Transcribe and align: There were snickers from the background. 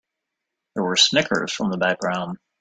There 0.73 0.83
were 0.83 0.95
snickers 0.95 1.53
from 1.53 1.69
the 1.69 1.77
background. 1.77 2.39